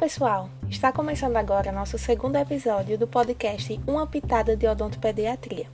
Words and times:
pessoal! 0.00 0.48
Está 0.70 0.90
começando 0.90 1.36
agora 1.36 1.70
nosso 1.70 1.98
segundo 1.98 2.34
episódio 2.36 2.96
do 2.96 3.06
podcast 3.06 3.78
Uma 3.86 4.06
Pitada 4.06 4.56
de 4.56 4.66
Odontopediatria. 4.66 5.66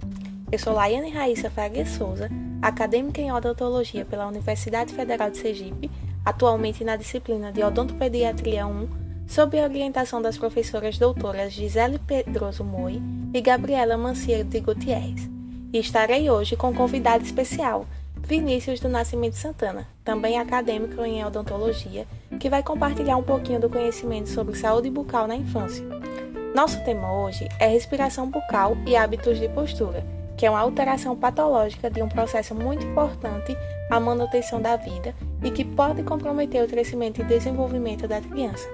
Eu 0.50 0.58
sou 0.58 0.72
Laiane 0.72 1.12
Raíssa 1.12 1.48
Faria 1.48 1.86
Souza, 1.86 2.28
acadêmica 2.60 3.20
em 3.20 3.30
odontologia 3.30 4.04
pela 4.04 4.26
Universidade 4.26 4.92
Federal 4.92 5.30
de 5.30 5.38
Sergipe, 5.38 5.88
atualmente 6.24 6.82
na 6.82 6.96
disciplina 6.96 7.52
de 7.52 7.62
Odontopediatria 7.62 8.66
1, 8.66 8.88
sob 9.28 9.60
a 9.60 9.62
orientação 9.62 10.20
das 10.20 10.36
professoras 10.36 10.98
doutoras 10.98 11.52
Gisele 11.52 12.00
Pedroso 12.00 12.64
Moi 12.64 13.00
e 13.32 13.40
Gabriela 13.40 13.96
Mancieiro 13.96 14.42
de 14.42 14.58
Gutierrez. 14.58 15.30
E 15.72 15.78
estarei 15.78 16.28
hoje 16.28 16.56
com 16.56 16.70
um 16.70 16.74
convidado 16.74 17.22
especial, 17.22 17.86
Vinícius 18.26 18.80
do 18.80 18.88
Nascimento 18.88 19.34
Santana, 19.34 19.86
também 20.02 20.36
acadêmico 20.36 21.00
em 21.02 21.24
odontologia, 21.24 22.08
que 22.40 22.50
vai 22.50 22.60
compartilhar 22.60 23.16
um 23.16 23.22
pouquinho 23.22 23.60
do 23.60 23.70
conhecimento 23.70 24.28
sobre 24.28 24.58
saúde 24.58 24.90
bucal 24.90 25.28
na 25.28 25.36
infância. 25.36 25.86
Nosso 26.52 26.82
tema 26.84 27.22
hoje 27.22 27.46
é 27.60 27.68
respiração 27.68 28.28
bucal 28.28 28.76
e 28.84 28.96
hábitos 28.96 29.38
de 29.38 29.48
postura, 29.50 30.04
que 30.36 30.44
é 30.44 30.50
uma 30.50 30.58
alteração 30.58 31.14
patológica 31.14 31.88
de 31.88 32.02
um 32.02 32.08
processo 32.08 32.52
muito 32.52 32.84
importante 32.84 33.56
à 33.88 34.00
manutenção 34.00 34.60
da 34.60 34.74
vida 34.74 35.14
e 35.44 35.52
que 35.52 35.64
pode 35.64 36.02
comprometer 36.02 36.64
o 36.64 36.68
crescimento 36.68 37.20
e 37.20 37.24
desenvolvimento 37.24 38.08
da 38.08 38.20
criança. 38.20 38.68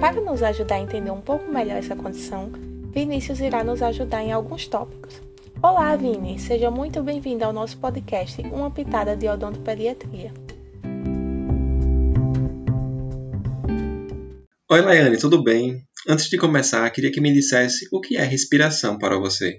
Para 0.00 0.22
nos 0.22 0.42
ajudar 0.42 0.76
a 0.76 0.80
entender 0.80 1.10
um 1.10 1.20
pouco 1.20 1.52
melhor 1.52 1.76
essa 1.76 1.94
condição, 1.94 2.50
Vinícius 2.92 3.40
irá 3.40 3.62
nos 3.62 3.82
ajudar 3.82 4.22
em 4.22 4.32
alguns 4.32 4.66
tópicos. 4.66 5.20
Olá, 5.62 5.94
Vini! 5.94 6.38
Seja 6.38 6.70
muito 6.70 7.02
bem-vindo 7.02 7.44
ao 7.44 7.52
nosso 7.52 7.76
podcast 7.76 8.40
Uma 8.44 8.70
Pitada 8.70 9.14
de 9.14 9.28
Odontopediatria. 9.28 10.32
Oi, 14.70 14.80
Laiane, 14.80 15.18
tudo 15.18 15.44
bem? 15.44 15.82
Antes 16.08 16.30
de 16.30 16.38
começar, 16.38 16.88
queria 16.88 17.12
que 17.12 17.20
me 17.20 17.30
dissesse 17.30 17.86
o 17.92 18.00
que 18.00 18.16
é 18.16 18.24
respiração 18.24 18.96
para 18.96 19.18
você. 19.18 19.58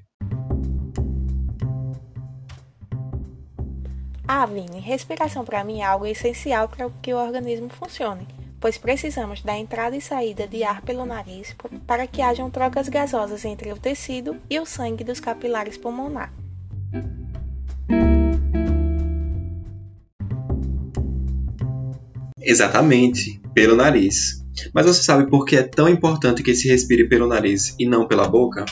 Ah, 4.28 4.48
Vini, 4.48 4.80
respiração 4.80 5.46
para 5.46 5.64
mim 5.64 5.82
é 5.82 5.84
algo 5.84 6.08
essencial 6.08 6.68
para 6.68 6.90
que 7.00 7.14
o 7.14 7.18
organismo 7.18 7.70
funcione 7.70 8.41
pois 8.62 8.78
precisamos 8.78 9.42
da 9.42 9.58
entrada 9.58 9.98
e 9.98 10.02
saída 10.02 10.48
de 10.48 10.64
ar 10.64 10.84
pelo 10.84 11.04
nariz 11.06 11.56
para 11.88 12.06
que 12.06 12.22
hajam 12.22 12.50
trocas 12.52 12.88
gasosas 12.88 13.44
entre 13.44 13.74
o 13.74 13.78
tecido 13.78 14.38
e 14.48 14.60
o 14.60 14.66
sangue 14.66 15.04
dos 15.04 15.20
capilares 15.20 15.78
pulmonar. 15.78 16.32
Exatamente, 22.40 23.42
pelo 23.54 23.76
nariz. 23.76 24.44
Mas 24.74 24.86
você 24.86 25.02
sabe 25.02 25.30
por 25.30 25.46
que 25.46 25.56
é 25.56 25.64
tão 25.64 25.90
importante 25.90 26.44
que 26.44 26.54
se 26.54 26.68
respire 26.68 27.08
pelo 27.08 27.28
nariz 27.28 27.76
e 27.80 27.86
não 27.86 28.08
pela 28.08 28.28
boca? 28.28 28.66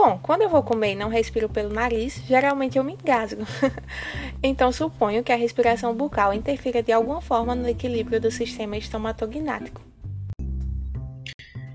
Bom, 0.00 0.16
quando 0.22 0.42
eu 0.42 0.48
vou 0.48 0.62
comer 0.62 0.92
e 0.92 0.94
não 0.94 1.08
respiro 1.08 1.48
pelo 1.48 1.74
nariz, 1.74 2.22
geralmente 2.24 2.78
eu 2.78 2.84
me 2.84 2.92
engasgo. 2.92 3.42
então 4.40 4.70
suponho 4.70 5.24
que 5.24 5.32
a 5.32 5.36
respiração 5.36 5.92
bucal 5.92 6.32
interfira 6.32 6.80
de 6.80 6.92
alguma 6.92 7.20
forma 7.20 7.52
no 7.52 7.68
equilíbrio 7.68 8.20
do 8.20 8.30
sistema 8.30 8.76
estomatognático. 8.76 9.80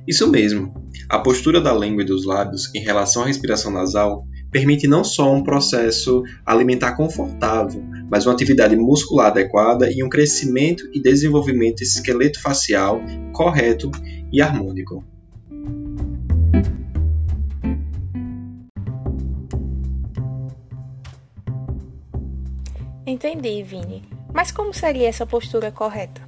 Isso 0.07 0.25
mesmo. 0.31 0.73
A 1.09 1.19
postura 1.19 1.59
da 1.59 1.73
língua 1.73 2.03
e 2.03 2.05
dos 2.05 2.25
lábios 2.25 2.73
em 2.73 2.79
relação 2.79 3.23
à 3.23 3.25
respiração 3.25 3.73
nasal 3.73 4.23
permite 4.49 4.87
não 4.87 5.03
só 5.03 5.29
um 5.29 5.43
processo 5.43 6.23
alimentar 6.45 6.95
confortável, 6.95 7.83
mas 8.09 8.25
uma 8.25 8.33
atividade 8.33 8.73
muscular 8.77 9.27
adequada 9.27 9.91
e 9.91 10.01
um 10.01 10.07
crescimento 10.07 10.89
e 10.93 11.01
desenvolvimento 11.01 11.81
esqueleto 11.81 12.41
facial 12.41 13.01
correto 13.33 13.91
e 14.31 14.41
harmônico. 14.41 15.03
Entendi, 23.13 23.61
Vini. 23.61 24.01
Mas 24.33 24.51
como 24.51 24.73
seria 24.73 25.07
essa 25.07 25.23
postura 25.23 25.71
correta? 25.71 26.19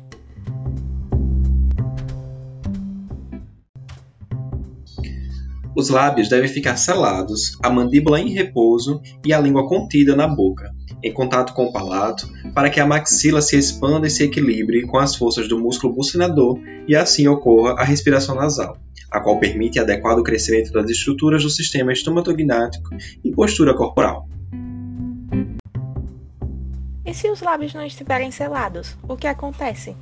Os 5.75 5.89
lábios 5.89 6.29
devem 6.29 6.47
ficar 6.47 6.77
selados, 6.77 7.57
a 7.63 7.71
mandíbula 7.71 8.21
em 8.21 8.29
repouso 8.29 9.01
e 9.25 9.33
a 9.33 9.39
língua 9.39 9.67
contida 9.67 10.15
na 10.15 10.27
boca, 10.27 10.71
em 11.01 11.11
contato 11.11 11.55
com 11.55 11.65
o 11.65 11.73
palato, 11.73 12.29
para 12.53 12.69
que 12.69 12.79
a 12.79 12.85
maxila 12.85 13.41
se 13.41 13.57
expanda 13.57 14.05
e 14.05 14.11
se 14.11 14.23
equilibre 14.23 14.85
com 14.85 14.99
as 14.99 15.15
forças 15.15 15.49
do 15.49 15.59
músculo 15.59 15.91
bucinador 15.91 16.59
e 16.87 16.95
assim 16.95 17.27
ocorra 17.27 17.73
a 17.79 17.83
respiração 17.83 18.35
nasal, 18.35 18.77
a 19.09 19.19
qual 19.19 19.39
permite 19.39 19.79
adequado 19.79 20.21
crescimento 20.21 20.71
das 20.71 20.91
estruturas 20.91 21.41
do 21.41 21.49
sistema 21.49 21.91
estomatognático 21.91 22.95
e 23.23 23.31
postura 23.31 23.75
corporal. 23.75 24.29
E 27.15 27.17
se 27.17 27.29
os 27.29 27.39
lábios 27.39 27.73
não 27.73 27.85
estiverem 27.85 28.29
selados, 28.29 28.97
o 29.07 29.15
que 29.15 29.25
acontece? 29.25 29.95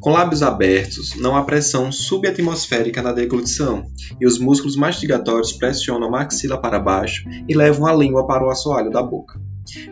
Com 0.00 0.12
lábios 0.12 0.42
abertos, 0.42 1.14
não 1.16 1.36
há 1.36 1.44
pressão 1.44 1.92
subatmosférica 1.92 3.02
na 3.02 3.12
deglutição, 3.12 3.84
e 4.18 4.26
os 4.26 4.38
músculos 4.38 4.74
mastigatórios 4.74 5.52
pressionam 5.52 6.08
a 6.08 6.10
maxila 6.10 6.56
para 6.58 6.78
baixo 6.78 7.28
e 7.46 7.54
levam 7.54 7.86
a 7.86 7.92
língua 7.92 8.26
para 8.26 8.42
o 8.42 8.48
assoalho 8.48 8.90
da 8.90 9.02
boca. 9.02 9.38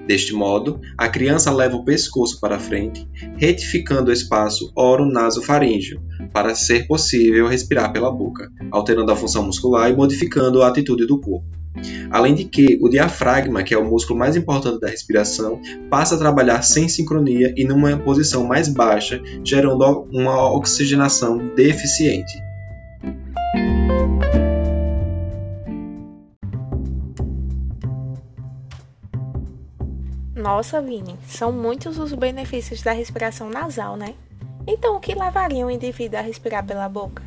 Deste 0.07 0.33
modo, 0.33 0.81
a 0.97 1.11
criança 1.11 1.53
leva 1.53 1.77
o 1.77 1.85
pescoço 1.85 2.41
para 2.41 2.59
frente, 2.59 3.07
retificando 3.37 4.11
o 4.11 4.13
espaço 4.13 4.73
oro-nasofaríngeo, 4.75 6.01
para 6.33 6.55
ser 6.55 6.87
possível 6.87 7.47
respirar 7.47 7.93
pela 7.93 8.11
boca, 8.11 8.51
alterando 8.71 9.13
a 9.13 9.17
função 9.17 9.45
muscular 9.45 9.91
e 9.91 9.97
modificando 9.97 10.63
a 10.63 10.69
atitude 10.69 11.07
do 11.07 11.21
corpo. 11.21 11.58
Além 12.11 12.35
de 12.35 12.45
que 12.45 12.79
o 12.81 12.89
diafragma, 12.89 13.63
que 13.63 13.75
é 13.75 13.79
o 13.79 13.85
músculo 13.85 14.19
mais 14.19 14.37
importante 14.37 14.81
da 14.81 14.89
respiração, 14.89 15.61
passa 15.91 16.15
a 16.15 16.19
trabalhar 16.19 16.63
sem 16.63 16.89
sincronia 16.89 17.53
e 17.57 17.65
numa 17.65 17.97
posição 17.99 18.45
mais 18.45 18.69
baixa, 18.69 19.23
gerando 19.45 20.07
uma 20.13 20.53
oxigenação 20.53 21.39
deficiente. 21.55 22.49
Nossa, 30.35 30.81
Vini, 30.81 31.17
são 31.27 31.53
muitos 31.53 31.99
os 31.99 32.15
benefícios 32.15 32.81
da 32.81 32.93
respiração 32.93 33.51
nasal, 33.51 33.97
né? 33.97 34.15
Então, 34.67 34.97
o 34.97 35.01
que 35.01 35.15
levaria 35.15 35.67
um 35.67 35.71
indivíduo 35.71 36.19
a 36.19 36.23
respirar 36.23 36.65
pela 36.65 36.89
boca? 36.89 37.23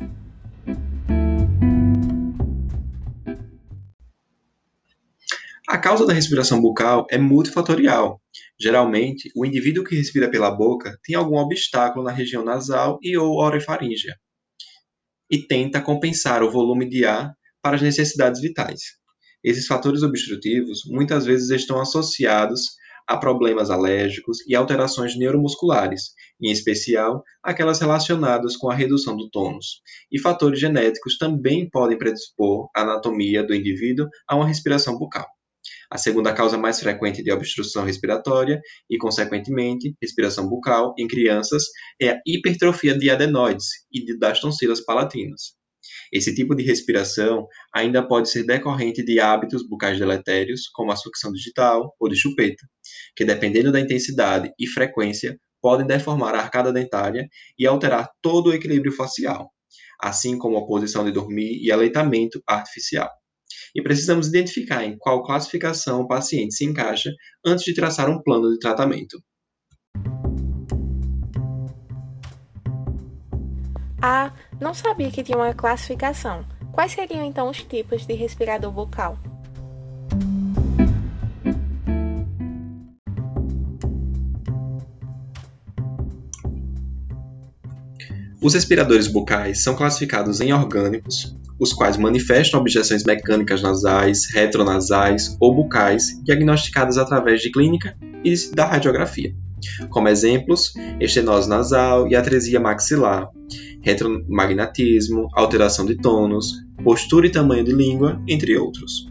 Causa 5.82 6.06
da 6.06 6.12
respiração 6.12 6.60
bucal 6.60 7.06
é 7.10 7.18
multifatorial. 7.18 8.22
Geralmente, 8.58 9.30
o 9.36 9.44
indivíduo 9.44 9.84
que 9.84 9.96
respira 9.96 10.30
pela 10.30 10.50
boca 10.50 10.96
tem 11.02 11.16
algum 11.16 11.36
obstáculo 11.36 12.04
na 12.04 12.12
região 12.12 12.44
nasal 12.44 12.98
e 13.02 13.16
ou 13.18 13.36
orofaríngea 13.36 14.16
e 15.28 15.46
tenta 15.46 15.80
compensar 15.80 16.42
o 16.42 16.50
volume 16.50 16.88
de 16.88 17.04
ar 17.04 17.32
para 17.62 17.76
as 17.76 17.82
necessidades 17.82 18.40
vitais. 18.40 18.80
Esses 19.42 19.66
fatores 19.66 20.02
obstrutivos 20.02 20.82
muitas 20.86 21.24
vezes 21.24 21.50
estão 21.50 21.80
associados 21.80 22.76
a 23.08 23.16
problemas 23.16 23.70
alérgicos 23.70 24.38
e 24.46 24.54
alterações 24.54 25.16
neuromusculares, 25.16 26.12
em 26.40 26.52
especial 26.52 27.24
aquelas 27.42 27.80
relacionadas 27.80 28.56
com 28.56 28.70
a 28.70 28.74
redução 28.74 29.16
do 29.16 29.28
tônus. 29.30 29.80
E 30.12 30.20
fatores 30.20 30.60
genéticos 30.60 31.18
também 31.18 31.68
podem 31.68 31.98
predispor 31.98 32.68
a 32.76 32.82
anatomia 32.82 33.42
do 33.42 33.54
indivíduo 33.54 34.06
a 34.28 34.36
uma 34.36 34.46
respiração 34.46 34.96
bucal. 34.96 35.26
A 35.92 35.98
segunda 35.98 36.32
causa 36.32 36.56
mais 36.56 36.80
frequente 36.80 37.22
de 37.22 37.30
obstrução 37.30 37.84
respiratória 37.84 38.58
e, 38.88 38.96
consequentemente, 38.96 39.94
respiração 40.00 40.48
bucal 40.48 40.94
em 40.98 41.06
crianças 41.06 41.64
é 42.00 42.12
a 42.12 42.20
hipertrofia 42.26 42.98
de 42.98 43.10
adenoides 43.10 43.66
e 43.92 44.18
das 44.18 44.40
tonsilas 44.40 44.82
palatinas. 44.82 45.52
Esse 46.10 46.34
tipo 46.34 46.54
de 46.54 46.62
respiração 46.62 47.46
ainda 47.74 48.02
pode 48.02 48.30
ser 48.30 48.44
decorrente 48.44 49.04
de 49.04 49.20
hábitos 49.20 49.68
bucais 49.68 49.98
deletérios, 49.98 50.62
como 50.72 50.90
a 50.90 50.96
sucção 50.96 51.30
digital 51.30 51.94
ou 52.00 52.08
de 52.08 52.16
chupeta, 52.16 52.66
que, 53.14 53.22
dependendo 53.22 53.70
da 53.70 53.78
intensidade 53.78 54.50
e 54.58 54.66
frequência, 54.66 55.38
podem 55.60 55.86
deformar 55.86 56.34
a 56.34 56.40
arcada 56.40 56.72
dentária 56.72 57.28
e 57.58 57.66
alterar 57.66 58.08
todo 58.22 58.46
o 58.46 58.54
equilíbrio 58.54 58.92
facial, 58.92 59.50
assim 60.00 60.38
como 60.38 60.56
a 60.56 60.66
posição 60.66 61.04
de 61.04 61.12
dormir 61.12 61.62
e 61.62 61.70
aleitamento 61.70 62.42
artificial. 62.48 63.10
E 63.74 63.82
precisamos 63.82 64.28
identificar 64.28 64.84
em 64.84 64.96
qual 64.98 65.22
classificação 65.22 66.02
o 66.02 66.08
paciente 66.08 66.54
se 66.54 66.64
encaixa 66.64 67.10
antes 67.44 67.64
de 67.64 67.74
traçar 67.74 68.10
um 68.10 68.22
plano 68.22 68.50
de 68.50 68.58
tratamento. 68.58 69.22
Ah, 74.00 74.32
não 74.60 74.74
sabia 74.74 75.10
que 75.10 75.22
tinha 75.22 75.38
uma 75.38 75.54
classificação. 75.54 76.44
Quais 76.72 76.92
seriam 76.92 77.24
então 77.24 77.48
os 77.48 77.62
tipos 77.62 78.04
de 78.04 78.14
respirador 78.14 78.72
bucal? 78.72 79.16
Os 88.42 88.54
respiradores 88.54 89.06
bucais 89.06 89.62
são 89.62 89.76
classificados 89.76 90.40
em 90.40 90.52
orgânicos, 90.52 91.32
os 91.60 91.72
quais 91.72 91.96
manifestam 91.96 92.58
objeções 92.58 93.04
mecânicas 93.04 93.62
nasais, 93.62 94.26
retronasais 94.34 95.36
ou 95.38 95.54
bucais 95.54 96.20
diagnosticadas 96.24 96.98
através 96.98 97.40
de 97.40 97.52
clínica 97.52 97.96
e 98.24 98.34
da 98.52 98.66
radiografia. 98.66 99.32
Como 99.88 100.08
exemplos, 100.08 100.74
estenose 101.00 101.48
nasal 101.48 102.08
e 102.08 102.16
atresia 102.16 102.58
maxilar, 102.58 103.28
retromagnetismo, 103.80 105.28
alteração 105.34 105.86
de 105.86 105.94
tônus, 105.94 106.64
postura 106.82 107.28
e 107.28 107.30
tamanho 107.30 107.62
de 107.62 107.70
língua, 107.70 108.20
entre 108.26 108.56
outros. 108.56 109.06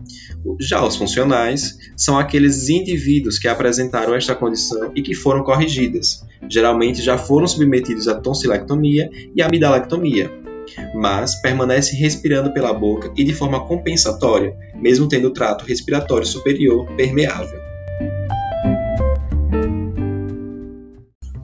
Já 0.59 0.83
os 0.85 0.95
funcionais 0.95 1.77
são 1.95 2.17
aqueles 2.17 2.69
indivíduos 2.69 3.37
que 3.37 3.47
apresentaram 3.47 4.15
esta 4.15 4.35
condição 4.35 4.91
e 4.95 5.01
que 5.01 5.13
foram 5.13 5.43
corrigidas. 5.43 6.25
Geralmente 6.49 7.01
já 7.01 7.17
foram 7.17 7.47
submetidos 7.47 8.07
à 8.07 8.15
tonsilectomia 8.15 9.09
e 9.35 9.41
amidalectomia, 9.41 10.31
mas 10.95 11.35
permanecem 11.41 11.99
respirando 11.99 12.53
pela 12.53 12.73
boca 12.73 13.11
e 13.15 13.23
de 13.23 13.33
forma 13.33 13.65
compensatória, 13.65 14.55
mesmo 14.75 15.07
tendo 15.07 15.27
o 15.27 15.33
trato 15.33 15.65
respiratório 15.65 16.25
superior 16.25 16.85
permeável. 16.95 17.59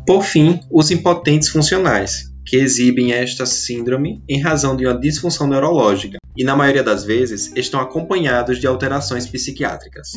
Por 0.06 0.24
fim, 0.24 0.60
os 0.72 0.90
impotentes 0.90 1.50
funcionais, 1.50 2.32
que 2.46 2.56
exibem 2.56 3.12
esta 3.12 3.46
síndrome 3.46 4.24
em 4.28 4.42
razão 4.42 4.76
de 4.76 4.86
uma 4.86 4.98
disfunção 4.98 5.48
neurológica 5.48 6.18
e, 6.38 6.44
na 6.44 6.56
maioria 6.56 6.84
das 6.84 7.04
vezes, 7.04 7.52
estão 7.56 7.80
acompanhados 7.80 8.60
de 8.60 8.68
alterações 8.68 9.28
psiquiátricas. 9.28 10.12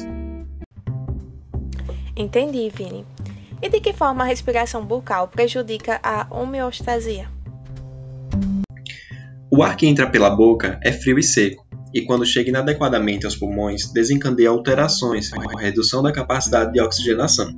Entendi, 2.14 2.70
Vini. 2.74 3.06
E 3.62 3.68
de 3.68 3.80
que 3.80 3.92
forma 3.92 4.22
a 4.22 4.26
respiração 4.26 4.84
bucal 4.84 5.28
prejudica 5.28 5.98
a 6.02 6.26
homeostasia? 6.30 7.28
O 9.50 9.62
ar 9.62 9.76
que 9.76 9.86
entra 9.86 10.08
pela 10.08 10.30
boca 10.30 10.78
é 10.82 10.92
frio 10.92 11.18
e 11.18 11.22
seco, 11.22 11.66
e 11.92 12.02
quando 12.02 12.24
chega 12.24 12.50
inadequadamente 12.50 13.24
aos 13.24 13.34
pulmões, 13.34 13.90
desencadeia 13.92 14.50
alterações, 14.50 15.30
com 15.30 15.56
redução 15.56 16.02
da 16.02 16.12
capacidade 16.12 16.72
de 16.72 16.80
oxigenação. 16.80 17.52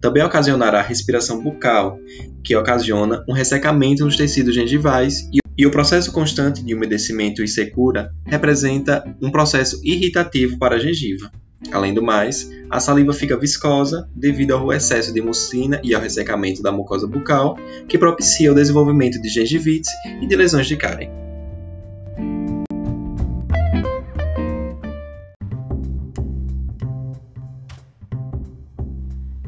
Também 0.00 0.24
ocasionará 0.24 0.82
respiração 0.82 1.42
bucal, 1.42 1.98
que 2.42 2.56
ocasiona 2.56 3.24
um 3.28 3.32
ressecamento 3.32 4.04
nos 4.04 4.16
tecidos 4.16 4.54
gengivais 4.54 5.28
e 5.32 5.38
o 5.66 5.70
processo 5.70 6.12
constante 6.12 6.64
de 6.64 6.74
umedecimento 6.74 7.42
e 7.42 7.48
secura 7.48 8.12
representa 8.24 9.04
um 9.20 9.30
processo 9.30 9.80
irritativo 9.84 10.58
para 10.58 10.76
a 10.76 10.78
gengiva. 10.78 11.30
Além 11.70 11.92
do 11.92 12.02
mais, 12.02 12.50
a 12.70 12.80
saliva 12.80 13.12
fica 13.12 13.38
viscosa 13.38 14.08
devido 14.14 14.52
ao 14.52 14.72
excesso 14.72 15.12
de 15.12 15.20
mucina 15.20 15.80
e 15.84 15.94
ao 15.94 16.00
ressecamento 16.00 16.62
da 16.62 16.72
mucosa 16.72 17.06
bucal, 17.06 17.56
que 17.86 17.98
propicia 17.98 18.50
o 18.50 18.54
desenvolvimento 18.54 19.20
de 19.20 19.28
gengivite 19.28 19.90
e 20.22 20.26
de 20.26 20.36
lesões 20.36 20.66
de 20.66 20.76
cárie. 20.76 21.10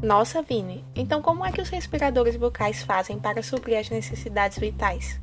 Nossa, 0.02 0.42
Vini, 0.42 0.84
então 0.94 1.22
como 1.22 1.46
é 1.46 1.52
que 1.52 1.62
os 1.62 1.70
respiradores 1.70 2.36
bucais 2.36 2.82
fazem 2.82 3.18
para 3.18 3.42
suprir 3.42 3.78
as 3.78 3.88
necessidades 3.88 4.58
vitais? 4.58 5.18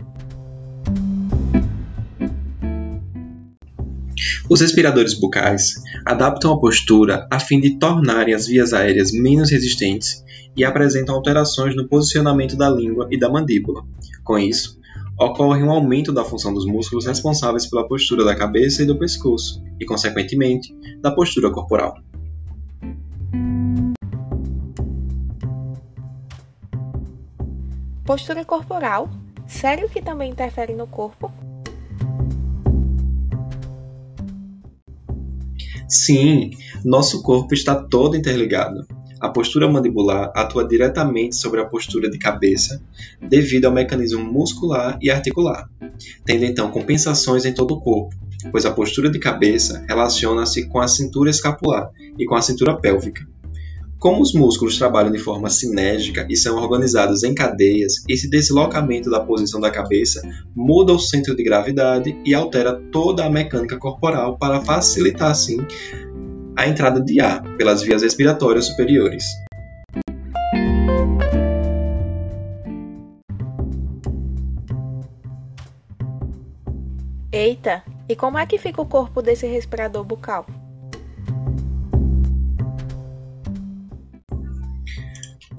Os 4.50 4.62
respiradores 4.62 5.14
bucais 5.14 5.76
adaptam 6.04 6.52
a 6.52 6.60
postura 6.60 7.28
a 7.30 7.40
fim 7.40 7.62
de 7.62 7.78
tornarem 7.78 8.34
as 8.34 8.48
vias 8.48 8.74
aéreas 8.74 9.12
menos 9.12 9.52
resistentes 9.52 10.26
e 10.58 10.66
apresentam 10.66 11.14
alterações 11.14 11.76
no 11.76 11.88
posicionamento 11.88 12.58
da 12.58 12.68
língua 12.68 13.08
e 13.12 13.20
da 13.20 13.30
mandíbula. 13.30 13.84
Com 14.24 14.40
isso, 14.40 14.80
ocorre 15.20 15.62
um 15.62 15.70
aumento 15.70 16.12
da 16.12 16.24
função 16.24 16.52
dos 16.52 16.66
músculos 16.66 17.06
responsáveis 17.06 17.68
pela 17.68 17.88
postura 17.88 18.26
da 18.26 18.36
cabeça 18.36 18.82
e 18.82 18.88
do 18.88 18.98
pescoço, 18.98 19.64
e, 19.80 19.86
consequentemente, 19.86 20.76
da 21.00 21.12
postura 21.12 21.52
corporal. 21.52 22.00
Postura 28.04 28.44
corporal? 28.44 29.08
Sério 29.46 29.88
que 29.88 30.02
também 30.02 30.32
interfere 30.32 30.74
no 30.74 30.88
corpo? 30.88 31.32
Sim, 36.10 36.50
nosso 36.84 37.22
corpo 37.22 37.54
está 37.54 37.76
todo 37.76 38.18
interligado. 38.18 38.84
A 39.22 39.30
postura 39.30 39.70
mandibular 39.70 40.32
atua 40.36 40.68
diretamente 40.68 41.36
sobre 41.36 41.62
a 41.62 41.66
postura 41.66 42.10
de 42.10 42.18
cabeça 42.18 42.82
devido 43.22 43.66
ao 43.66 43.72
mecanismo 43.72 44.24
muscular 44.24 44.98
e 45.04 45.12
articular, 45.12 45.70
tendo 46.26 46.46
então 46.46 46.72
compensações 46.72 47.46
em 47.46 47.54
todo 47.54 47.76
o 47.76 47.80
corpo, 47.80 48.16
pois 48.52 48.66
a 48.66 48.72
postura 48.72 49.12
de 49.12 49.20
cabeça 49.20 49.86
relaciona-se 49.88 50.68
com 50.68 50.80
a 50.80 50.88
cintura 50.88 51.30
escapular 51.30 51.92
e 52.18 52.26
com 52.26 52.34
a 52.34 52.42
cintura 52.42 52.76
pélvica. 52.76 53.28
Como 54.00 54.22
os 54.22 54.34
músculos 54.34 54.78
trabalham 54.78 55.12
de 55.12 55.20
forma 55.20 55.50
sinérgica 55.50 56.26
e 56.30 56.38
são 56.38 56.56
organizados 56.56 57.22
em 57.22 57.36
cadeias, 57.36 57.96
esse 58.08 58.30
deslocamento 58.30 59.12
da 59.12 59.20
posição 59.20 59.60
da 59.60 59.70
cabeça 59.70 60.22
muda 60.56 60.94
o 60.94 61.00
centro 61.00 61.36
de 61.36 61.44
gravidade 61.44 62.18
e 62.26 62.34
altera 62.34 62.82
toda 62.94 63.26
a 63.26 63.30
mecânica 63.30 63.78
corporal 63.78 64.38
para 64.38 64.62
facilitar, 64.62 65.32
assim, 65.32 65.58
a 66.58 66.66
entrada 66.66 67.02
de 67.02 67.20
ar 67.20 67.44
pelas 67.58 67.82
vias 67.82 68.02
respiratórias 68.02 68.68
superiores. 68.68 69.26
Eita, 77.34 77.84
e 78.08 78.16
como 78.16 78.38
é 78.38 78.46
que 78.46 78.58
fica 78.58 78.82
o 78.82 78.86
corpo 78.86 79.22
desse 79.22 79.46
respirador 79.46 80.06
bucal? 80.06 80.46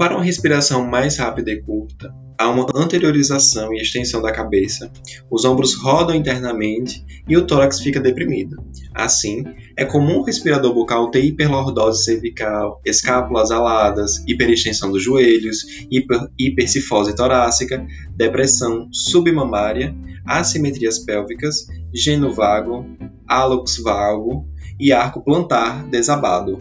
Para 0.00 0.14
uma 0.14 0.25
respiração 0.25 0.87
mais 0.87 1.19
rápida 1.19 1.50
e 1.50 1.61
curta, 1.61 2.11
há 2.38 2.49
uma 2.49 2.66
anteriorização 2.75 3.71
e 3.75 3.83
extensão 3.83 4.23
da 4.23 4.33
cabeça, 4.33 4.90
os 5.30 5.45
ombros 5.45 5.75
rodam 5.75 6.16
internamente 6.16 7.04
e 7.28 7.37
o 7.37 7.47
tórax 7.47 7.80
fica 7.80 8.00
deprimido. 8.00 8.57
Assim, 8.95 9.45
é 9.76 9.85
comum 9.85 10.21
o 10.21 10.23
respirador 10.23 10.73
bucal 10.73 11.11
ter 11.11 11.23
hiperlordose 11.23 12.02
cervical, 12.02 12.80
escápulas 12.83 13.50
aladas, 13.50 14.25
hiperextensão 14.26 14.90
dos 14.90 15.02
joelhos, 15.02 15.66
hiper, 15.90 16.30
hipercifose 16.38 17.14
torácica, 17.14 17.87
depressão 18.16 18.88
submamária, 18.90 19.95
assimetrias 20.25 20.99
pélvicas, 20.99 21.66
geno 21.92 22.33
vago, 22.33 22.87
hálux 23.28 23.76
vago 23.76 24.49
e 24.80 24.92
arco 24.92 25.23
plantar 25.23 25.87
desabado. 25.90 26.59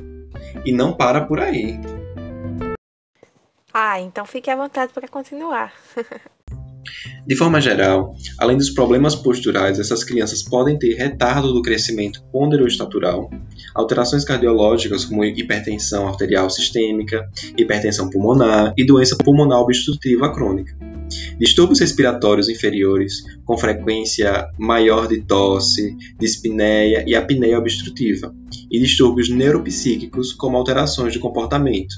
E 0.65 0.73
não 0.73 0.91
para 0.91 1.21
por 1.21 1.39
aí. 1.39 1.79
Ah, 3.73 3.99
então 3.99 4.25
fique 4.25 4.49
à 4.49 4.55
vontade 4.55 4.91
para 4.93 5.07
continuar. 5.07 5.73
De 7.25 7.35
forma 7.35 7.61
geral, 7.61 8.15
além 8.37 8.57
dos 8.57 8.71
problemas 8.71 9.15
posturais, 9.15 9.79
essas 9.79 10.03
crianças 10.03 10.41
podem 10.41 10.79
ter 10.79 10.95
retardo 10.95 11.53
do 11.53 11.61
crescimento 11.61 12.23
ponderoestatural, 12.31 13.29
alterações 13.75 14.25
cardiológicas 14.25 15.05
como 15.05 15.23
hipertensão 15.23 16.07
arterial 16.07 16.49
sistêmica, 16.49 17.29
hipertensão 17.57 18.09
pulmonar 18.09 18.73
e 18.75 18.83
doença 18.83 19.15
pulmonar 19.15 19.59
obstrutiva 19.59 20.33
crônica. 20.33 20.75
Distúrbios 21.39 21.79
respiratórios 21.79 22.49
inferiores, 22.49 23.23
com 23.45 23.57
frequência 23.57 24.47
maior 24.57 25.07
de 25.07 25.21
tosse, 25.21 25.95
dispneia 26.19 27.03
e 27.07 27.15
apneia 27.15 27.57
obstrutiva, 27.57 28.33
e 28.71 28.79
distúrbios 28.79 29.29
neuropsíquicos, 29.29 30.33
como 30.33 30.57
alterações 30.57 31.13
de 31.13 31.19
comportamento. 31.19 31.95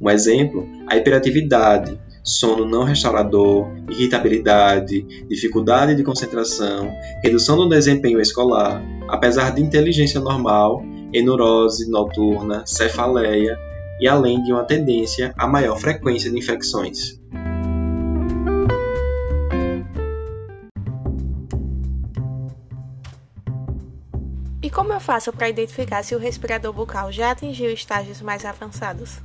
Um 0.00 0.10
exemplo, 0.10 0.68
a 0.86 0.96
hiperatividade, 0.96 1.98
sono 2.24 2.64
não 2.64 2.84
restaurador, 2.84 3.68
irritabilidade, 3.90 5.02
dificuldade 5.28 5.94
de 5.94 6.04
concentração, 6.04 6.92
redução 7.22 7.56
do 7.56 7.68
desempenho 7.68 8.20
escolar, 8.20 8.82
apesar 9.08 9.50
de 9.50 9.62
inteligência 9.62 10.20
normal, 10.20 10.84
enurose 11.12 11.90
noturna, 11.90 12.62
cefaleia 12.64 13.58
e 14.00 14.08
além 14.08 14.42
de 14.42 14.52
uma 14.52 14.64
tendência 14.64 15.34
a 15.36 15.46
maior 15.46 15.78
frequência 15.78 16.30
de 16.30 16.38
infecções. 16.38 17.20
E 24.62 24.70
como 24.70 24.92
eu 24.92 25.00
faço 25.00 25.32
para 25.32 25.48
identificar 25.48 26.04
se 26.04 26.14
o 26.14 26.18
respirador 26.20 26.72
bucal 26.72 27.10
já 27.10 27.32
atingiu 27.32 27.68
estágios 27.72 28.22
mais 28.22 28.44
avançados? 28.44 29.18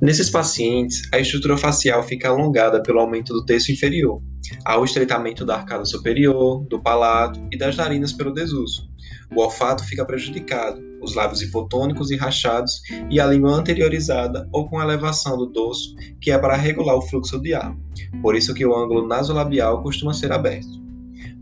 Nesses 0.00 0.30
pacientes, 0.30 1.02
a 1.12 1.18
estrutura 1.18 1.58
facial 1.58 2.02
fica 2.02 2.30
alongada 2.30 2.82
pelo 2.82 3.00
aumento 3.00 3.34
do 3.34 3.44
terço 3.44 3.70
inferior, 3.70 4.22
ao 4.64 4.82
estreitamento 4.82 5.44
da 5.44 5.56
arcada 5.56 5.84
superior, 5.84 6.64
do 6.68 6.80
palato 6.80 7.38
e 7.52 7.58
das 7.58 7.76
narinas 7.76 8.14
pelo 8.14 8.32
desuso. 8.32 8.88
O 9.34 9.40
olfato 9.42 9.84
fica 9.84 10.04
prejudicado, 10.04 10.82
os 11.00 11.14
lábios 11.14 11.42
hipotônicos 11.42 12.10
e 12.10 12.16
rachados 12.16 12.80
e 13.10 13.20
a 13.20 13.26
língua 13.26 13.52
anteriorizada 13.52 14.48
ou 14.52 14.68
com 14.68 14.82
elevação 14.82 15.36
do 15.36 15.46
dorso, 15.46 15.94
que 16.20 16.30
é 16.30 16.38
para 16.38 16.56
regular 16.56 16.96
o 16.96 17.02
fluxo 17.02 17.40
de 17.40 17.54
ar. 17.54 17.76
Por 18.22 18.34
isso 18.34 18.54
que 18.54 18.66
o 18.66 18.74
ângulo 18.74 19.06
nasolabial 19.06 19.82
costuma 19.82 20.12
ser 20.12 20.32
aberto 20.32 20.88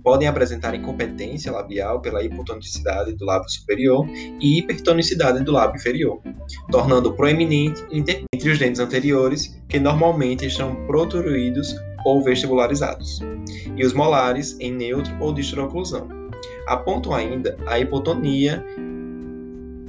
podem 0.06 0.28
apresentar 0.28 0.72
incompetência 0.72 1.50
labial 1.50 2.00
pela 2.00 2.22
hipotonicidade 2.22 3.12
do 3.14 3.24
lábio 3.24 3.50
superior 3.50 4.08
e 4.40 4.56
hipertonicidade 4.56 5.42
do 5.42 5.50
lábio 5.50 5.80
inferior, 5.80 6.22
tornando 6.70 7.12
proeminente 7.14 7.84
entre 7.90 8.24
os 8.48 8.56
dentes 8.56 8.80
anteriores, 8.80 9.60
que 9.68 9.80
normalmente 9.80 10.46
estão 10.46 10.76
protruídos 10.86 11.74
ou 12.04 12.22
vestibularizados, 12.22 13.18
e 13.76 13.84
os 13.84 13.92
molares 13.92 14.56
em 14.60 14.70
neutro 14.70 15.12
ou 15.18 15.34
distroclusão. 15.34 16.06
Apontam 16.66 17.14
ainda 17.14 17.56
a 17.66 17.78
hipotonia 17.78 18.64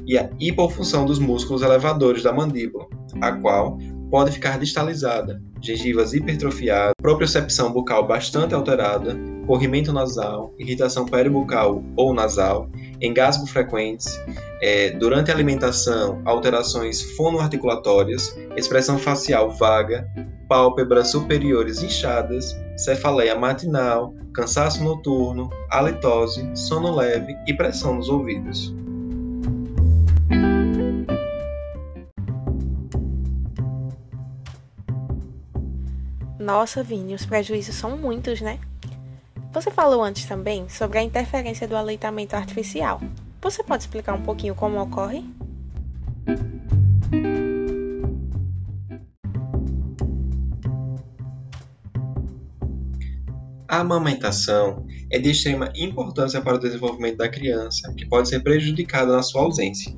e 0.05 0.17
a 0.17 0.29
hipofunção 0.39 1.05
dos 1.05 1.19
músculos 1.19 1.61
elevadores 1.61 2.23
da 2.23 2.31
mandíbula, 2.31 2.87
a 3.21 3.33
qual 3.33 3.77
pode 4.09 4.31
ficar 4.31 4.57
distalizada, 4.57 5.41
gengivas 5.61 6.13
hipertrofiadas, 6.13 6.93
propriocepção 7.01 7.71
bucal 7.73 8.07
bastante 8.07 8.53
alterada, 8.53 9.17
corrimento 9.45 9.91
nasal, 9.91 10.53
irritação 10.57 11.05
peribucal 11.05 11.83
ou 11.95 12.13
nasal, 12.13 12.69
engasgo 13.01 13.45
frequentes, 13.47 14.19
é, 14.61 14.91
durante 14.91 15.29
a 15.29 15.33
alimentação, 15.33 16.21
alterações 16.25 17.01
fonoarticulatórias, 17.15 18.37
expressão 18.55 18.97
facial 18.97 19.51
vaga, 19.51 20.07
pálpebras 20.47 21.11
superiores 21.11 21.83
inchadas, 21.83 22.55
cefaleia 22.77 23.37
matinal, 23.37 24.13
cansaço 24.33 24.83
noturno, 24.83 25.49
halitose, 25.69 26.49
sono 26.55 26.95
leve 26.95 27.35
e 27.47 27.53
pressão 27.53 27.95
nos 27.95 28.07
ouvidos. 28.07 28.73
Nossa, 36.39 36.81
Vini, 36.81 37.13
os 37.13 37.25
prejuízos 37.25 37.75
são 37.75 37.97
muitos, 37.97 38.39
né? 38.39 38.57
Você 39.51 39.71
falou 39.71 40.01
antes 40.03 40.25
também 40.25 40.69
sobre 40.69 40.99
a 40.99 41.03
interferência 41.03 41.67
do 41.67 41.75
aleitamento 41.75 42.35
artificial. 42.35 43.01
Você 43.41 43.63
pode 43.63 43.83
explicar 43.83 44.13
um 44.13 44.21
pouquinho 44.21 44.55
como 44.55 44.79
ocorre? 44.79 45.25
A 53.69 53.81
amamentação 53.81 54.85
é 55.11 55.19
de 55.19 55.31
extrema 55.31 55.73
importância 55.75 56.41
para 56.41 56.55
o 56.55 56.59
desenvolvimento 56.59 57.17
da 57.17 57.27
criança, 57.27 57.93
que 57.97 58.05
pode 58.05 58.29
ser 58.29 58.39
prejudicada 58.39 59.11
na 59.11 59.21
sua 59.21 59.41
ausência. 59.41 59.93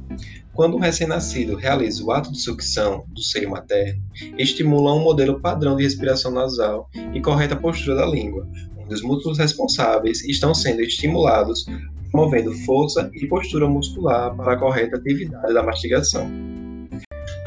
Quando 0.53 0.75
um 0.75 0.79
recém-nascido 0.79 1.55
realiza 1.55 2.03
o 2.03 2.11
ato 2.11 2.31
de 2.31 2.41
sucção 2.41 3.05
do 3.09 3.21
seio 3.21 3.51
materno, 3.51 4.01
estimula 4.39 4.95
um 4.95 5.03
modelo 5.03 5.39
padrão 5.39 5.75
de 5.75 5.83
respiração 5.83 6.31
nasal 6.31 6.89
e 7.13 7.21
correta 7.21 7.55
postura 7.55 7.97
da 7.97 8.07
língua, 8.07 8.49
onde 8.75 8.93
os 8.93 9.03
músculos 9.03 9.37
responsáveis 9.37 10.23
estão 10.23 10.51
sendo 10.55 10.81
estimulados, 10.81 11.67
promovendo 12.11 12.51
força 12.65 13.07
e 13.13 13.27
postura 13.27 13.67
muscular 13.69 14.35
para 14.35 14.53
a 14.53 14.57
correta 14.57 14.97
atividade 14.97 15.53
da 15.53 15.61
mastigação. 15.61 16.27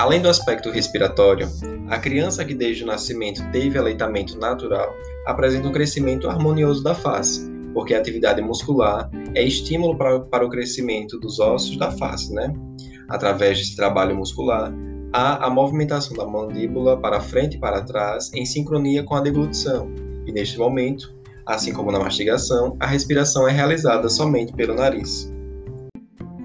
Além 0.02 0.20
do 0.20 0.28
aspecto 0.28 0.68
respiratório, 0.68 1.48
a 1.88 1.96
criança 1.96 2.44
que 2.44 2.56
desde 2.56 2.82
o 2.82 2.86
nascimento 2.88 3.40
teve 3.52 3.78
aleitamento 3.78 4.36
natural 4.36 4.92
apresenta 5.24 5.68
um 5.68 5.70
crescimento 5.70 6.28
harmonioso 6.28 6.82
da 6.82 6.92
face, 6.92 7.48
porque 7.72 7.94
a 7.94 7.98
atividade 7.98 8.42
muscular 8.42 9.08
é 9.32 9.44
estímulo 9.44 9.96
para, 9.96 10.18
para 10.18 10.44
o 10.44 10.50
crescimento 10.50 11.20
dos 11.20 11.38
ossos 11.38 11.76
da 11.76 11.92
face, 11.92 12.34
né? 12.34 12.52
Através 13.08 13.58
desse 13.58 13.76
trabalho 13.76 14.16
muscular, 14.16 14.74
há 15.12 15.46
a 15.46 15.48
movimentação 15.48 16.16
da 16.16 16.26
mandíbula 16.26 16.96
para 17.00 17.20
frente 17.20 17.56
e 17.56 17.60
para 17.60 17.82
trás 17.82 18.28
em 18.34 18.44
sincronia 18.44 19.04
com 19.04 19.14
a 19.14 19.20
deglutição, 19.20 19.88
e 20.26 20.32
neste 20.32 20.58
momento, 20.58 21.14
assim 21.46 21.72
como 21.72 21.92
na 21.92 22.00
mastigação, 22.00 22.76
a 22.80 22.88
respiração 22.88 23.46
é 23.46 23.52
realizada 23.52 24.08
somente 24.08 24.52
pelo 24.52 24.74
nariz. 24.74 25.32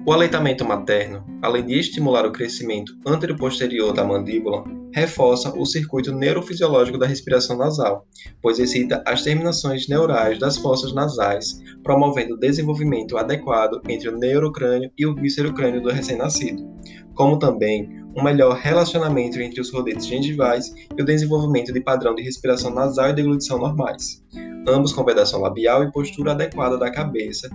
O 0.08 0.12
aleitamento 0.14 0.64
materno, 0.64 1.22
além 1.42 1.66
de 1.66 1.78
estimular 1.78 2.24
o 2.24 2.32
crescimento 2.32 2.94
anteroposterior 3.06 3.92
da 3.92 4.02
mandíbula, 4.02 4.64
reforça 4.90 5.52
o 5.54 5.66
circuito 5.66 6.10
neurofisiológico 6.10 6.96
da 6.96 7.06
respiração 7.06 7.58
nasal, 7.58 8.06
pois 8.40 8.58
excita 8.58 9.02
as 9.06 9.22
terminações 9.22 9.86
neurais 9.86 10.38
das 10.38 10.56
fossas 10.56 10.94
nasais, 10.94 11.60
promovendo 11.82 12.36
o 12.36 12.38
desenvolvimento 12.38 13.18
adequado 13.18 13.82
entre 13.86 14.08
o 14.08 14.16
neurocrânio 14.16 14.90
e 14.96 15.04
o 15.04 15.14
víscerocrânio 15.14 15.82
do 15.82 15.90
recém-nascido, 15.90 16.66
como 17.14 17.38
também 17.38 17.86
um 18.16 18.22
melhor 18.22 18.56
relacionamento 18.56 19.38
entre 19.38 19.60
os 19.60 19.70
rodetes 19.70 20.06
gengivais 20.06 20.72
e 20.96 21.02
o 21.02 21.04
desenvolvimento 21.04 21.70
de 21.70 21.82
padrão 21.82 22.14
de 22.14 22.22
respiração 22.22 22.70
nasal 22.70 23.10
e 23.10 23.14
deglutição 23.14 23.58
normais, 23.58 24.24
ambos 24.66 24.90
com 24.90 25.04
vedação 25.04 25.42
labial 25.42 25.84
e 25.84 25.92
postura 25.92 26.32
adequada 26.32 26.78
da 26.78 26.90
cabeça, 26.90 27.50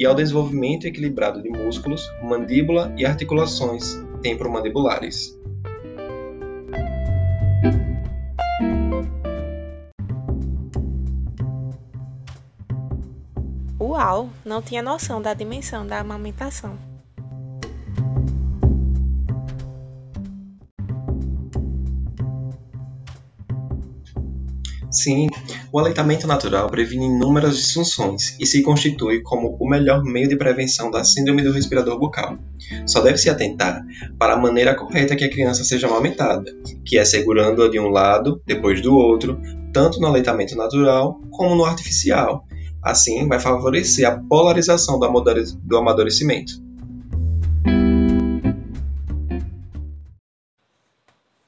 e 0.00 0.06
ao 0.06 0.14
desenvolvimento 0.14 0.86
equilibrado 0.86 1.42
de 1.42 1.50
músculos, 1.50 2.10
mandíbula 2.22 2.90
e 2.96 3.04
articulações 3.04 4.02
temporomandibulares. 4.22 5.38
Uau, 13.78 14.30
não 14.42 14.62
tinha 14.62 14.82
noção 14.82 15.20
da 15.20 15.34
dimensão 15.34 15.86
da 15.86 15.98
amamentação. 15.98 16.89
Sim, 24.90 25.28
o 25.72 25.78
aleitamento 25.78 26.26
natural 26.26 26.68
previne 26.68 27.06
inúmeras 27.06 27.56
disfunções 27.56 28.36
e 28.40 28.46
se 28.46 28.62
constitui 28.62 29.22
como 29.22 29.56
o 29.60 29.68
melhor 29.68 30.02
meio 30.02 30.28
de 30.28 30.36
prevenção 30.36 30.90
da 30.90 31.04
síndrome 31.04 31.42
do 31.42 31.52
respirador 31.52 31.98
bucal. 31.98 32.36
Só 32.86 33.00
deve 33.00 33.18
se 33.18 33.30
atentar 33.30 33.82
para 34.18 34.34
a 34.34 34.38
maneira 34.38 34.74
correta 34.74 35.14
que 35.14 35.24
a 35.24 35.30
criança 35.30 35.62
seja 35.62 35.86
amamentada, 35.86 36.52
que 36.84 36.98
é 36.98 37.04
segurando-a 37.04 37.70
de 37.70 37.78
um 37.78 37.88
lado, 37.88 38.42
depois 38.44 38.82
do 38.82 38.94
outro, 38.94 39.40
tanto 39.72 40.00
no 40.00 40.08
aleitamento 40.08 40.56
natural 40.56 41.20
como 41.30 41.54
no 41.54 41.64
artificial, 41.64 42.44
Assim, 42.82 43.28
vai 43.28 43.38
favorecer 43.38 44.08
a 44.08 44.18
polarização 44.18 44.98
do 44.98 45.76
amadurecimento. 45.76 46.54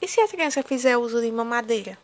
E 0.00 0.06
se 0.06 0.20
a 0.20 0.28
criança 0.28 0.62
fizer 0.62 0.96
uso 0.98 1.22
de 1.22 1.32
mamadeira? 1.32 1.96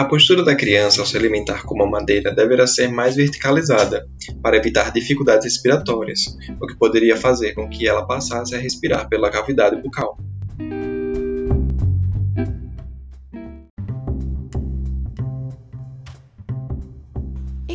A 0.00 0.06
postura 0.06 0.42
da 0.42 0.56
criança 0.56 1.02
ao 1.02 1.06
se 1.06 1.14
alimentar 1.14 1.66
com 1.66 1.76
mamadeira 1.76 2.34
deverá 2.34 2.66
ser 2.66 2.88
mais 2.88 3.16
verticalizada, 3.16 4.08
para 4.42 4.56
evitar 4.56 4.90
dificuldades 4.90 5.44
respiratórias, 5.44 6.38
o 6.58 6.66
que 6.66 6.74
poderia 6.74 7.18
fazer 7.18 7.52
com 7.52 7.68
que 7.68 7.86
ela 7.86 8.06
passasse 8.06 8.54
a 8.54 8.58
respirar 8.58 9.10
pela 9.10 9.30
cavidade 9.30 9.76
bucal. 9.76 10.16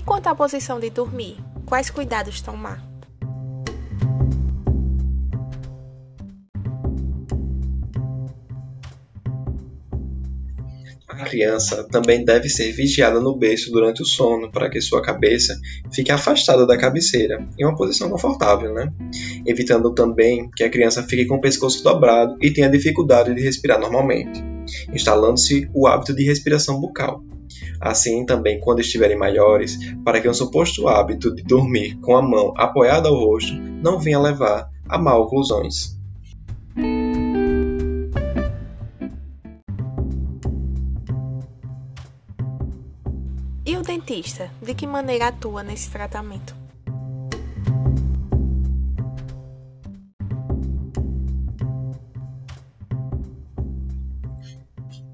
quanto 0.03 0.27
à 0.27 0.35
posição 0.35 0.79
de 0.79 0.89
dormir, 0.89 1.37
quais 1.65 1.91
cuidados 1.91 2.41
tomar? 2.41 2.94
Criança 11.25 11.85
também 11.91 12.23
deve 12.23 12.47
ser 12.47 12.71
vigiada 12.71 13.19
no 13.19 13.37
berço 13.37 13.71
durante 13.71 14.01
o 14.01 14.05
sono 14.05 14.49
para 14.49 14.69
que 14.69 14.79
sua 14.79 15.01
cabeça 15.01 15.59
fique 15.93 16.11
afastada 16.11 16.65
da 16.65 16.77
cabeceira, 16.77 17.45
em 17.59 17.65
uma 17.65 17.75
posição 17.75 18.09
confortável, 18.09 18.73
né? 18.73 18.93
Evitando 19.45 19.93
também 19.93 20.49
que 20.55 20.63
a 20.63 20.69
criança 20.69 21.03
fique 21.03 21.25
com 21.25 21.35
o 21.35 21.41
pescoço 21.41 21.83
dobrado 21.83 22.37
e 22.41 22.51
tenha 22.51 22.69
dificuldade 22.69 23.35
de 23.35 23.41
respirar 23.41 23.79
normalmente, 23.79 24.41
instalando-se 24.93 25.69
o 25.73 25.87
hábito 25.87 26.15
de 26.15 26.23
respiração 26.23 26.79
bucal 26.79 27.21
assim 27.79 28.25
também 28.25 28.59
quando 28.59 28.79
estiverem 28.79 29.17
maiores, 29.17 29.77
para 30.03 30.19
que 30.19 30.27
o 30.27 30.33
suposto 30.33 30.87
hábito 30.87 31.33
de 31.33 31.43
dormir 31.43 31.97
com 31.99 32.15
a 32.15 32.21
mão 32.21 32.53
apoiada 32.57 33.07
ao 33.07 33.15
rosto 33.15 33.53
não 33.53 33.99
venha 33.99 34.19
levar 34.19 34.69
a 34.87 34.97
mal-oclusões. 34.97 35.94
E 35.94 35.94
dentista, 44.05 44.51
de 44.61 44.75
que 44.75 44.85
maneira 44.85 45.27
atua 45.27 45.63
nesse 45.63 45.89
tratamento? 45.89 46.55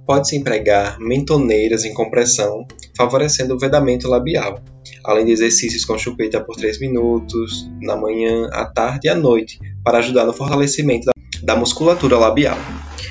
Pode-se 0.05 0.35
empregar 0.35 0.99
mentoneiras 0.99 1.85
em 1.85 1.93
compressão, 1.93 2.67
favorecendo 2.97 3.55
o 3.55 3.59
vedamento 3.59 4.09
labial, 4.09 4.59
além 5.05 5.25
de 5.25 5.31
exercícios 5.31 5.85
com 5.85 5.97
chupeta 5.97 6.43
por 6.43 6.57
3 6.57 6.81
minutos, 6.81 7.69
na 7.81 7.95
manhã, 7.95 8.49
à 8.51 8.65
tarde 8.65 9.07
e 9.07 9.09
à 9.09 9.15
noite, 9.15 9.57
para 9.85 9.99
ajudar 9.99 10.25
no 10.25 10.33
fortalecimento 10.33 11.09
da 11.41 11.55
musculatura 11.55 12.17
labial. 12.17 12.57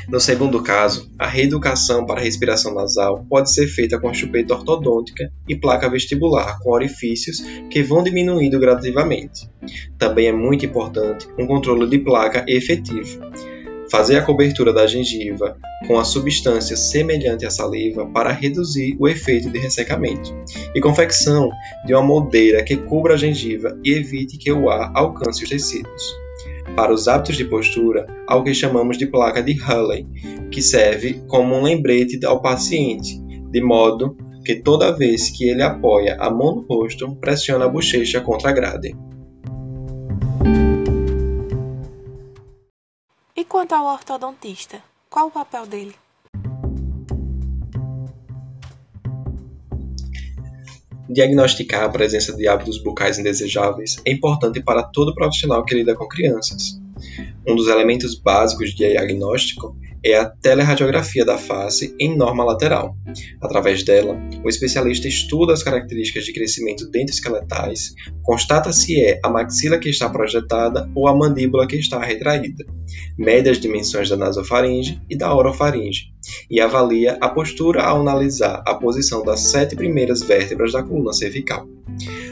No 0.09 0.21
segundo 0.21 0.63
caso, 0.63 1.11
a 1.19 1.27
reeducação 1.27 2.05
para 2.05 2.21
respiração 2.21 2.75
nasal 2.75 3.25
pode 3.29 3.53
ser 3.53 3.67
feita 3.67 3.99
com 3.99 4.13
chupeta 4.13 4.55
ortodôntica 4.55 5.31
e 5.49 5.57
placa 5.57 5.89
vestibular 5.89 6.59
com 6.61 6.71
orifícios 6.71 7.41
que 7.71 7.83
vão 7.83 8.03
diminuindo 8.03 8.59
gradativamente. 8.59 9.49
Também 9.99 10.27
é 10.27 10.33
muito 10.33 10.67
importante 10.67 11.29
um 11.39 11.47
controle 11.47 11.89
de 11.89 11.99
placa 11.99 12.45
efetivo. 12.49 13.21
Fazer 13.91 14.19
a 14.19 14.23
cobertura 14.23 14.73
da 14.73 14.87
gengiva 14.87 15.57
com 15.87 15.99
a 15.99 16.05
substância 16.05 16.77
semelhante 16.77 17.45
à 17.45 17.51
saliva 17.51 18.07
para 18.07 18.31
reduzir 18.31 18.97
o 19.01 19.09
efeito 19.09 19.51
de 19.51 19.59
ressecamento, 19.59 20.33
e 20.73 20.81
confecção 20.81 21.51
de 21.85 21.93
uma 21.93 22.03
moldeira 22.03 22.63
que 22.63 22.77
cubra 22.77 23.15
a 23.15 23.17
gengiva 23.17 23.77
e 23.85 23.91
evite 23.91 24.39
que 24.39 24.53
o 24.53 24.71
ar 24.71 24.93
alcance 24.95 25.43
os 25.43 25.51
tecidos 25.51 26.30
para 26.77 26.93
os 26.93 27.09
hábitos 27.09 27.37
de 27.37 27.45
postura 27.45 28.07
ao 28.27 28.43
que 28.45 28.55
chamamos 28.55 28.97
de 28.97 29.07
placa 29.07 29.43
de 29.43 29.53
Halley, 29.55 30.07
que 30.50 30.62
serve 30.62 31.23
como 31.27 31.55
um 31.55 31.62
lembrete 31.62 32.25
ao 32.25 32.41
paciente, 32.41 33.21
de 33.50 33.62
modo 33.62 34.17
que 34.45 34.57
toda 34.57 34.97
vez 34.97 35.31
que 35.31 35.49
ele 35.49 35.62
apoia 35.62 36.17
a 36.19 36.31
mão 36.31 36.57
no 36.57 36.67
rosto, 36.67 37.15
pressiona 37.17 37.67
a 37.67 37.69
bochecha 37.69 38.21
contra 38.21 38.50
a 38.50 38.53
grade. 38.53 38.97
E 43.37 43.45
quanto 43.45 43.73
ao 43.75 43.87
ortodontista, 43.87 44.83
qual 45.09 45.29
o 45.29 45.31
papel 45.31 45.67
dele? 45.67 45.95
Diagnosticar 51.12 51.83
a 51.83 51.88
presença 51.88 52.37
de 52.37 52.47
hábitos 52.47 52.81
bucais 52.81 53.19
indesejáveis 53.19 53.97
é 54.07 54.12
importante 54.12 54.62
para 54.62 54.85
todo 54.85 55.12
profissional 55.12 55.64
que 55.64 55.75
lida 55.75 55.93
com 55.93 56.07
crianças. 56.07 56.80
Um 57.47 57.57
dos 57.57 57.69
elementos 57.69 58.15
básicos 58.15 58.71
de 58.71 58.89
diagnóstico 58.89 59.77
é 60.05 60.17
a 60.17 60.27
teleradiografia 60.27 61.25
da 61.25 61.37
face 61.37 61.95
em 61.99 62.17
norma 62.17 62.45
lateral. 62.45 62.97
Através 63.41 63.83
dela, 63.83 64.19
o 64.43 64.49
especialista 64.49 65.09
estuda 65.09 65.53
as 65.53 65.63
características 65.63 66.25
de 66.25 66.33
crescimento 66.33 66.91
dento-esqueletais, 66.91 67.95
constata 68.23 68.73
se 68.73 69.03
é 69.03 69.21
a 69.23 69.29
maxila 69.29 69.79
que 69.79 69.91
está 69.91 70.09
projetada 70.09 70.91
ou 70.95 71.07
a 71.07 71.15
mandíbula 71.15 71.67
que 71.67 71.77
está 71.77 71.99
retraída, 72.03 72.65
mede 73.19 73.51
as 73.51 73.59
dimensões 73.59 74.09
da 74.09 74.17
nasofaringe 74.17 75.01
e 75.09 75.17
da 75.17 75.35
orofaringe 75.35 76.13
e 76.51 76.61
avalia 76.61 77.19
a 77.21 77.29
postura 77.29 77.83
ao 77.83 78.01
analisar 78.01 78.63
a 78.67 78.75
posição 78.75 79.23
das 79.23 79.41
sete 79.41 79.77
primeiras 79.77 80.23
vértebras 80.23 80.73
da 80.73 80.83
coluna 80.83 81.13
cervical. 81.13 81.67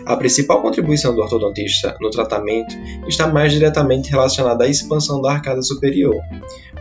A 0.09 0.17
principal 0.17 0.63
contribuição 0.63 1.15
do 1.15 1.21
ortodontista 1.21 1.95
no 2.01 2.09
tratamento 2.09 2.75
está 3.07 3.27
mais 3.27 3.53
diretamente 3.53 4.11
relacionada 4.11 4.65
à 4.65 4.67
expansão 4.67 5.21
da 5.21 5.33
arcada 5.33 5.61
superior. 5.61 6.17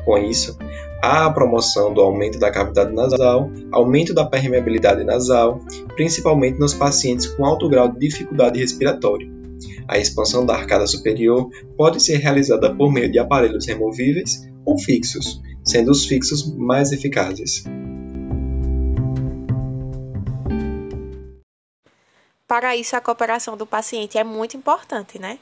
Com 0.06 0.18
isso, 0.18 0.58
há 1.04 1.26
a 1.26 1.30
promoção 1.30 1.94
do 1.94 2.00
aumento 2.00 2.40
da 2.40 2.50
cavidade 2.50 2.96
nasal, 2.96 3.52
aumento 3.70 4.14
da 4.14 4.24
permeabilidade 4.24 5.04
nasal, 5.04 5.60
principalmente 5.98 6.58
nos 6.58 6.74
pacientes 6.74 7.28
com 7.28 7.46
alto 7.46 7.68
grau 7.68 7.92
de 7.92 8.00
dificuldade 8.00 8.62
respiratória. 8.62 9.30
A 9.90 9.98
expansão 9.98 10.46
da 10.46 10.56
arcada 10.56 10.88
superior 10.88 11.50
pode 11.76 12.02
ser 12.02 12.20
realizada 12.20 12.74
por 12.74 12.94
meio 12.94 13.12
de 13.12 13.20
aparelhos 13.20 13.68
removíveis 13.68 14.48
ou 14.66 14.80
fixos, 14.80 15.42
sendo 15.66 15.92
os 15.92 16.06
fixos 16.06 16.50
mais 16.56 16.94
eficazes. 16.94 17.66
Para 22.48 22.78
isso, 22.78 22.96
a 22.96 23.02
cooperação 23.02 23.58
do 23.58 23.66
paciente 23.66 24.18
é 24.18 24.24
muito 24.24 24.56
importante, 24.56 25.20
né? 25.20 25.38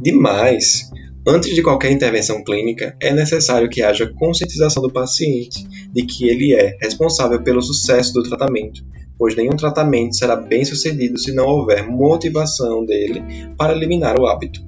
Demais! 0.00 0.90
Antes 1.26 1.54
de 1.54 1.62
qualquer 1.62 1.92
intervenção 1.92 2.42
clínica, 2.42 2.96
é 3.02 3.12
necessário 3.12 3.68
que 3.68 3.82
haja 3.82 4.10
conscientização 4.14 4.82
do 4.82 4.90
paciente 4.90 5.68
de 5.92 6.06
que 6.06 6.26
ele 6.26 6.54
é 6.54 6.78
responsável 6.80 7.42
pelo 7.42 7.60
sucesso 7.60 8.14
do 8.14 8.22
tratamento, 8.22 8.82
pois 9.18 9.36
nenhum 9.36 9.56
tratamento 9.56 10.16
será 10.16 10.34
bem 10.34 10.64
sucedido 10.64 11.18
se 11.18 11.32
não 11.32 11.44
houver 11.44 11.86
motivação 11.86 12.86
dele 12.86 13.22
para 13.58 13.74
eliminar 13.74 14.18
o 14.18 14.26
hábito. 14.26 14.66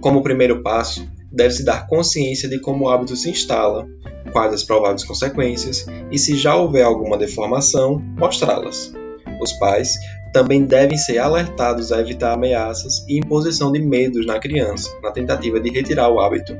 Como 0.00 0.24
primeiro 0.24 0.60
passo, 0.60 1.08
deve-se 1.30 1.64
dar 1.64 1.86
consciência 1.86 2.48
de 2.48 2.58
como 2.58 2.86
o 2.86 2.88
hábito 2.88 3.14
se 3.14 3.30
instala, 3.30 3.86
quais 4.30 4.54
as 4.54 4.64
prováveis 4.64 5.04
consequências 5.04 5.86
e, 6.10 6.18
se 6.18 6.36
já 6.36 6.54
houver 6.54 6.84
alguma 6.84 7.18
deformação, 7.18 7.98
mostrá-las. 8.16 8.92
Os 9.40 9.52
pais 9.54 9.98
também 10.32 10.64
devem 10.64 10.96
ser 10.96 11.18
alertados 11.18 11.92
a 11.92 12.00
evitar 12.00 12.32
ameaças 12.32 13.04
e 13.08 13.18
imposição 13.18 13.72
de 13.72 13.80
medos 13.80 14.26
na 14.26 14.38
criança, 14.38 14.90
na 15.02 15.10
tentativa 15.10 15.60
de 15.60 15.70
retirar 15.70 16.08
o 16.08 16.20
hábito. 16.20 16.56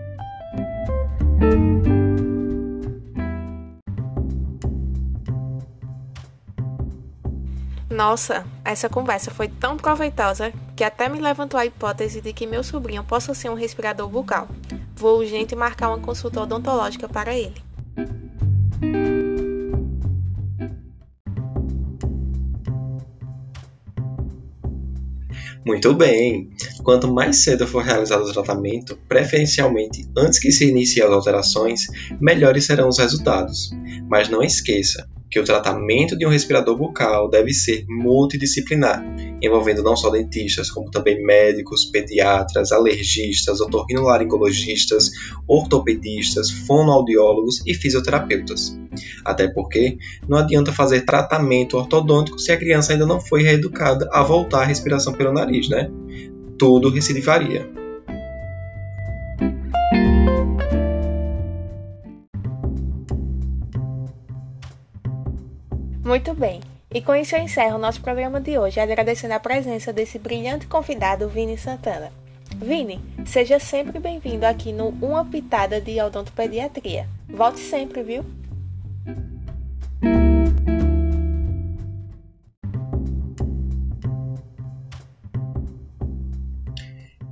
Nossa, 8.01 8.47
essa 8.65 8.89
conversa 8.89 9.31
foi 9.31 9.47
tão 9.47 9.77
proveitosa 9.77 10.53
que 10.75 10.83
até 10.83 11.07
me 11.07 11.21
levantou 11.21 11.61
a 11.61 11.67
hipótese 11.67 12.23
de 12.23 12.33
que 12.33 12.47
meu 12.47 12.65
sobrinho 12.65 13.05
possa 13.05 13.35
ser 13.35 13.51
um 13.51 13.55
respirador 13.55 14.09
bucal. 14.09 14.49
Vou 15.01 15.19
urgente 15.19 15.57
marcar 15.57 15.89
uma 15.89 15.99
consulta 15.99 16.43
odontológica 16.43 17.09
para 17.09 17.35
ele. 17.35 17.55
Muito 25.65 25.95
bem! 25.95 26.51
Quanto 26.83 27.11
mais 27.11 27.43
cedo 27.43 27.67
for 27.67 27.83
realizado 27.83 28.25
o 28.25 28.33
tratamento, 28.33 28.99
preferencialmente 29.09 30.07
antes 30.15 30.39
que 30.39 30.53
se 30.53 30.69
iniciem 30.69 31.07
as 31.07 31.13
alterações, 31.13 31.87
melhores 32.21 32.67
serão 32.67 32.87
os 32.87 32.99
resultados. 32.99 33.71
Mas 34.07 34.29
não 34.29 34.43
esqueça, 34.43 35.09
que 35.31 35.41
o 35.41 35.45
tratamento 35.45 36.15
de 36.15 36.27
um 36.27 36.31
respirador 36.31 36.77
bucal 36.77 37.31
deve 37.31 37.55
ser 37.55 37.87
multidisciplinar, 37.89 39.03
envolvendo 39.43 39.83
não 39.83 39.97
só 39.97 40.11
dentistas, 40.11 40.71
como 40.71 40.91
também 40.91 41.23
médicos, 41.25 41.85
pediatras, 41.85 42.73
alergistas, 42.73 43.61
otorrinolaringologistas, 43.61 45.11
ortopedistas, 45.47 46.51
fonoaudiólogos 46.51 47.63
e 47.67 47.75
fisioterapeutas. 47.75 48.77
Até 49.25 49.49
porque 49.49 49.97
não 50.29 50.39
adianta 50.39 50.73
fazer 50.73 51.03
tratamento 51.03 51.77
ortodôntico 51.77 52.39
se 52.39 52.53
a 52.53 52.57
criança 52.57 52.93
ainda 52.93 53.07
não 53.07 53.21
foi 53.21 53.43
reeducada 53.43 54.09
a 54.13 54.23
voltar 54.23 54.63
à 54.63 54.65
respiração 54.65 55.13
pelo 55.13 55.33
nariz, 55.33 55.69
né? 55.69 55.91
Tudo 56.59 56.91
recidivaria. 56.91 57.69
Muito 66.05 66.35
bem. 66.35 66.61
E 66.93 67.01
com 67.01 67.15
isso 67.15 67.37
eu 67.37 67.41
encerro 67.41 67.77
o 67.77 67.81
nosso 67.81 68.01
programa 68.01 68.41
de 68.41 68.59
hoje, 68.59 68.81
agradecendo 68.81 69.35
a 69.35 69.39
presença 69.39 69.93
desse 69.93 70.19
brilhante 70.19 70.67
convidado, 70.67 71.29
Vini 71.29 71.57
Santana. 71.57 72.11
Vini, 72.57 73.01
seja 73.25 73.61
sempre 73.61 74.01
bem-vindo 74.01 74.45
aqui 74.45 74.73
no 74.73 74.89
Uma 74.89 75.25
Pitada 75.25 75.81
de 75.81 76.01
Odontopediatria. 76.01 77.07
Volte 77.29 77.61
sempre, 77.61 78.03
viu? 78.03 78.25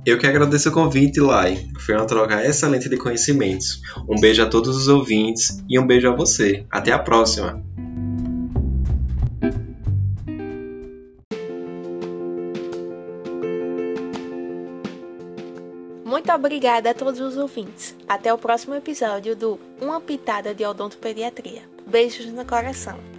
Eu 0.05 0.17
que 0.17 0.25
agradeço 0.25 0.69
o 0.69 0.71
convite, 0.71 1.19
Lai. 1.19 1.67
Foi 1.81 1.95
uma 1.95 2.05
troca 2.05 2.43
excelente 2.45 2.87
de 2.87 2.95
conhecimentos. 2.95 3.81
Um 4.09 4.19
beijo 4.21 4.41
a 4.41 4.47
todos 4.47 4.77
os 4.77 4.87
ouvintes 4.87 5.61
e 5.69 5.77
um 5.77 5.85
beijo 5.85 6.07
a 6.07 6.15
você. 6.15 6.65
Até 6.71 6.93
a 6.93 6.97
próxima! 6.97 7.61
Obrigada 16.39 16.89
a 16.89 16.93
todos 16.93 17.19
os 17.19 17.37
ouvintes. 17.37 17.95
Até 18.07 18.33
o 18.33 18.37
próximo 18.37 18.73
episódio 18.73 19.35
do 19.35 19.59
Uma 19.79 20.01
Pitada 20.01 20.55
de 20.55 20.65
Odontopediatria. 20.65 21.61
Beijos 21.85 22.27
no 22.27 22.45
coração. 22.45 23.18